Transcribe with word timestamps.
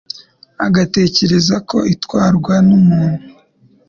agatekereza 0.65 1.55
ko 1.69 1.77
itwarwa 1.93 2.55
n'umuntu 2.67 3.27